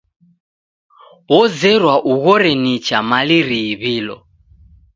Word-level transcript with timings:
Ozerwa 1.39 1.95
ughore 2.11 2.51
nicha 2.61 2.97
mali 3.09 3.39
riiw'ilo. 3.47 4.17